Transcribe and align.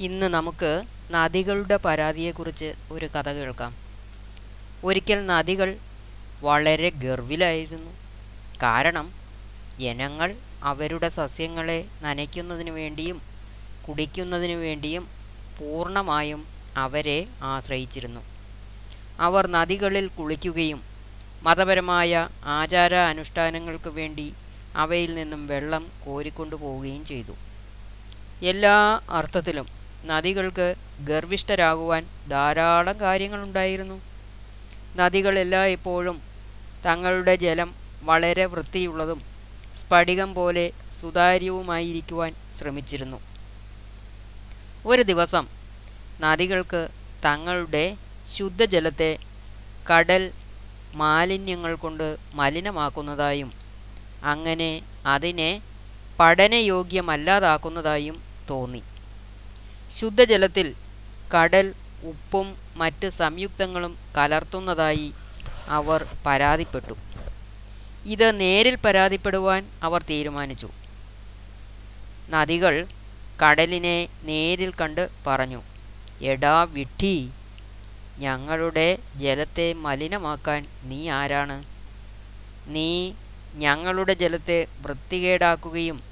ഇന്ന് 0.00 0.26
നമുക്ക് 0.26 0.82
നദികളുടെ 1.10 1.76
പരാതിയെക്കുറിച്ച് 1.76 2.74
ഒരു 2.90 3.06
കഥ 3.06 3.28
കേൾക്കാം. 3.28 3.76
ഒരിക്കൽ 4.84 5.26
നദികൾ 5.26 5.76
വളരെ 6.40 6.90
ഗർവിലായിരുന്നു. 6.90 7.90
കാരണം 8.62 9.12
ജനങ്ങൾ 9.80 10.36
അവരുടെ 10.62 11.08
സസ്യങ്ങളെ 11.08 11.84
നനയ്ക്കുന്നതിന് 12.02 12.70
വേണ്ടിയും 12.70 13.22
കുടിക്കുന്നതിന് 13.88 14.52
വേണ്ടിയും 14.52 15.08
പൂർണമായും 15.58 16.44
അവരെ 16.76 17.26
ആശ്രയിച്ചിരുന്നു. 17.42 18.20
അവർ 19.20 19.46
നദികളിൽ 19.46 20.06
കുളിക്കുകയും 20.06 20.82
മതപരമായ 21.42 22.28
ആചാര 22.44 22.94
അനുഷ്ഠാനങ്ങൾക്ക് 22.94 23.90
വേണ്ടി 23.90 24.34
അവയിൽ 24.76 25.14
നിന്നും 25.14 25.46
വെള്ളം 25.46 25.92
കോരിക്കൊണ്ടു 26.04 26.56
പോവുകയും 26.56 27.04
ചെയ്തു. 27.04 27.32
എല്ലാ 28.42 29.00
അർത്ഥത്തിലും 29.10 29.77
നദികൾക്ക് 30.08 30.74
ഗർവിഷ്ഠരാകുവാൻ 31.00 32.02
ധാരാളം 32.28 33.00
കാര്യങ്ങളുണ്ടായിരുന്നു. 33.00 33.96
നദികളെല്ലാം 34.96 35.66
എപ്പോഴും 35.76 36.16
തങ്ങളുടെ 36.86 37.34
ജലം 37.36 37.74
വളരെ 38.02 38.44
വൃത്തിയുള്ളതും 38.46 39.20
സ്ഫടികം 39.76 40.34
പോലെ 40.34 40.64
സുതാര്യവുമായിരിക്കുവാൻ 41.00 42.32
ശ്രമിച്ചിരുന്നു. 42.58 43.18
ഒരു 44.86 45.02
ദിവസം 45.02 45.44
നദികൾക്ക് 46.20 46.88
തങ്ങളുടെ 47.24 47.84
ശുദ്ധജലത്തെ 48.36 49.18
കടൽ 49.90 50.22
മാലിന്യങ്ങൾ 50.94 51.74
കൊണ്ട് 51.74 52.16
മലിനമാക്കുന്നതായും 52.34 53.50
അങ്ങനെ 54.24 54.70
അതിനെ 55.06 55.50
പഠനയോഗ്യമല്ലാതാക്കുന്നതായും 56.20 58.16
തോന്നി. 58.50 58.82
ശുദ്ധജലത്തിൽ 59.90 60.74
കടൽ 61.34 61.74
ഉപ്പും 62.02 62.56
മറ്റ് 62.76 63.08
സംയുക്തങ്ങളും 63.08 63.98
കലർത്തുന്നതായി 64.16 65.12
അവർ 65.68 66.06
പരാതിപ്പെട്ടു. 66.26 66.94
ഇത് 68.04 68.40
നേരിൽ 68.40 68.76
പരാതിപ്പെടുവാൻ 68.76 69.66
അവർ 69.82 70.02
തീരുമാനിച്ചു. 70.02 70.68
നദികൾ 72.28 72.86
കടലിനെ 73.42 74.08
നേരിൽ 74.22 74.70
കണ്ട് 74.70 75.08
പറഞ്ഞു 75.26 75.62
എടാ 76.20 76.62
വിട്ടി 76.62 77.30
ഞങ്ങളുടെ 78.18 78.98
ജലത്തെ 79.16 79.72
മലിനമാക്കാൻ 79.72 80.66
നീ 80.82 81.08
ആരാണ്? 81.08 81.64
നീ 82.66 83.12
ഞങ്ങളുടെ 83.54 84.12
ജലത്തെ 84.12 84.66
വൃത്തികേടാക്കുകയും 84.82 86.07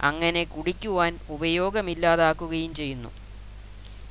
അങ്ങനെ 0.00 0.44
കുടിക്കുവാൻ 0.44 1.18
ഉപയോഗമില്ലാതാക്കുകയും 1.28 2.74
ചെയ്യുന്നു. 2.74 3.08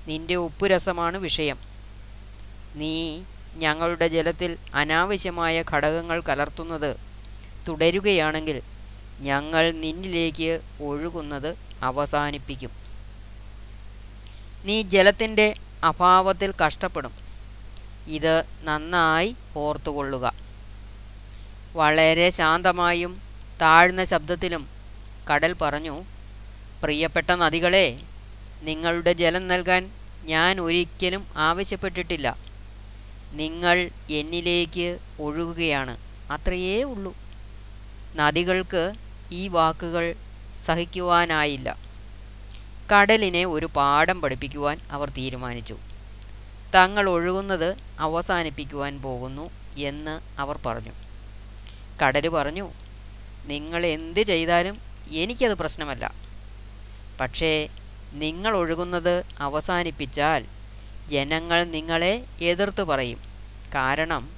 നിന്റെ 0.07 0.35
ഉപ്പുരസമാണ് 0.35 1.17
വിഷയം. 1.17 1.57
നീ 2.75 3.21
ഞങ്ങളുടെ 3.55 4.08
ജലത്തിൽ 4.08 4.58
അനാവശ്യമായ 4.75 5.63
ഘടകങ്ങൾ 5.71 6.21
കലർത്തുന്നത് 6.21 6.97
തുടരുകയാണെങ്കിൽ 7.67 8.61
ഞങ്ങൾ 9.19 9.71
നിന്നിലേക്ക് 9.71 10.59
ഒഴുകുന്നത് 10.81 11.58
അവസാനിപ്പിക്കും. 11.81 12.71
നീ 14.65 14.81
ജലത്തിന്റെ 14.81 15.53
അഭാവത്തിൽ 15.83 16.53
കഷ്ടപ്പെടും. 16.65 17.11
ഇത് 18.08 18.43
നന്നായി 18.63 19.35
ഓർത്തുകൊള്ളുക. 19.55 20.33
വളരെ 21.73 22.30
ശാന്തമായും 22.30 23.21
താഴ്ന്ന 23.61 24.03
ശബ്ദത്തിലും 24.03 24.77
കടൽ 25.30 25.53
പറഞ്ഞു 25.53 26.03
പ്രിയപ്പെട്ട 26.83 27.31
നദികളെ 27.31 28.00
നിങ്ങളുടെ 28.61 29.14
ജലം 29.14 29.47
നൽകാൻ 29.47 29.92
ഞാൻ 30.23 30.61
ഒരിക്കലും 30.61 31.28
ആവശ്യപ്പെട്ടിട്ടില്ല. 31.36 32.38
നിങ്ങൾ 33.31 33.89
എന്നിലേക്ക് 34.09 35.00
ഒഴുകുകയാണ്. 35.20 35.98
അത്രയേ 36.32 36.83
ഉള്ളൂ. 36.83 37.15
നദികൾക്ക് 38.15 38.93
ഈ 39.32 39.48
വാക്കുകൾ 39.48 40.15
സഹിക്കുവാനായില്ല. 40.65 41.77
കടലിനെ 42.94 43.45
ഒരു 43.45 43.65
പാഠം 43.65 44.21
പഠിപ്പിക്കുവാൻ 44.21 44.77
അവർ 44.92 45.09
തീരുമാനിച്ചു. 45.09 45.77
തങ്ങൾ 46.76 47.09
ഒഴുകുന്നത് 47.09 47.77
അവസാനിപ്പിക്കുവാൻ 47.99 49.02
പോകുന്നു 49.02 49.49
എന്ന് 49.77 50.21
അവർ 50.39 50.59
പറഞ്ഞു. 50.65 50.92
കടൽ 52.04 52.27
പറഞ്ഞു 52.27 52.71
നിങ്ങൾ 53.45 53.86
എന്ത് 53.86 54.20
ചെയ്താലും 54.20 54.77
എനിക്കത് 55.12 55.54
പ്രശ്നമല്ല. 55.54 56.14
പക്ഷേ 57.22 57.70
നിങ്ങൾ 58.14 58.56
ഒഴുകുന്നത് 58.56 59.26
അവസാനിപ്പിച്ചാൽ 59.40 60.45
ജനങ്ങൾ 61.10 61.64
നിങ്ങളെ 61.64 62.26
എതിർത്ത് 62.42 62.84
പറയും. 62.84 63.18
കാരണം 63.76 64.30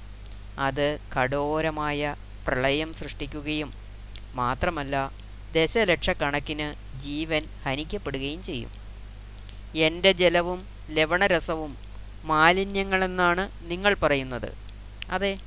അത് 0.58 0.98
കഠോരമായ 1.16 2.16
പ്രളയം 2.48 2.92
സൃഷ്ടിക്കുകയും 2.92 3.74
മാത്രമല്ല 4.34 5.12
ദശലക്ഷക്കണക്കിന് 5.54 6.98
ജീവൻ 6.98 7.48
ഹനിക്കപ്പെടുകയും 7.64 8.42
ചെയ്യും. 8.42 8.70
എന്റെ 9.76 10.12
ജലവും 10.12 10.66
ലവണരസവും 10.90 11.76
മാലിന്യങ്ങളെന്നാണ് 12.24 13.48
നിങ്ങൾ 13.62 13.94
പറയുന്നത്. 13.94 14.56
അതെ 15.10 15.38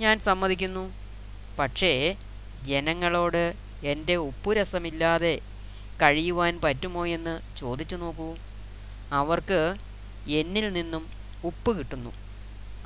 ഞാൻ 0.00 0.18
സമ്മതിക്കുന്നു. 0.18 0.92
പക്ഷേ 1.58 2.16
ജനങ്ങളോട് 2.62 3.61
എന്റെ 3.84 4.14
ഉപ്പുരസമില്ലാതെ 4.14 5.40
കഴിയുവാൻ 6.02 6.60
പറ്റുമോ 6.60 7.06
എന്ന് 7.06 7.56
ചോദിച്ചു 7.56 7.96
നോക്കൂ. 7.96 8.36
അവർക്ക് 9.12 9.74
എന്നിൽ 10.28 10.72
നിന്നും 10.72 11.10
ഉപ്പ് 11.44 11.78
കിട്ടുന്നു. 11.78 12.12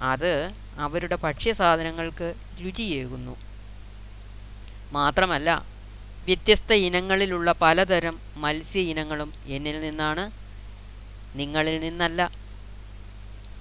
അത് 0.00 0.52
അവരുടെ 0.78 1.16
ഭക്ഷ്യസാധനങ്ങൾക്ക് 1.16 2.34
രുചിയേകുന്നു. 2.64 3.36
മാത്രമല്ല 4.92 5.64
വ്യത്യസ്ത 6.24 6.72
ഇനങ്ങളിലുള്ള 6.72 7.52
പലതരം 7.52 8.18
മത്സ്യ 8.36 8.80
ഇനങ്ങളും 8.80 9.32
എന്നിൽ 9.46 9.80
നിന്നാണ് 9.80 10.30
നിങ്ങളിൽ 11.38 11.80
നിന്നല്ല. 11.80 12.32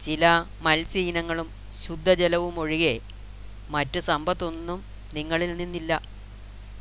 ചില 0.03 0.44
മത്സ്യ 0.62 1.00
ഇനങ്ങളും 1.00 1.50
ശുദ്ധജലവും 1.84 2.59
ഒഴികെ 2.59 3.00
മറ്റ് 3.69 4.00
സമ്പത്തൊന്നും 4.00 4.84
നിങ്ങളിൽ 5.13 5.57
നിന്നില്ല. 5.57 6.15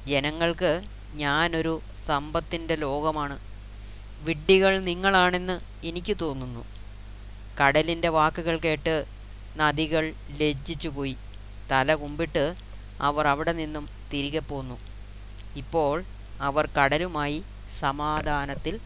ജനങ്ങൾക്ക് 0.06 0.82
ഞാനൊരു 1.14 1.80
സമ്പത്തിന്റെ 2.06 2.74
ലോകമാണ്. 2.74 3.38
വിഡ്ഢികൾ 4.24 4.78
നിങ്ങളാണെന്ന് 4.78 5.86
എനിക്ക് 5.86 6.16
തോന്നുന്നു. 6.20 6.64
കടലിന്റെ 7.60 8.08
വാക്കുകൾ 8.08 8.56
കേട്ട് 8.56 9.04
നദികൾ 9.56 10.14
ലജ്ജിച്ചുപോയി 10.40 11.16
തല 11.72 11.94
കുമ്പിട്ട് 11.94 12.54
അവർ 13.00 13.26
അവിടെ 13.26 13.52
നിന്നും 13.52 13.88
തിരികെ 14.12 14.38
പോന്നു. 14.38 14.78
ഇപ്പോൾ 15.56 16.04
അവർ 16.40 16.68
കടലുമായി 16.78 17.42
സമാധാനത്തിൽ 17.80 18.80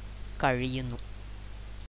കഴിയുന്നു. 0.45 1.08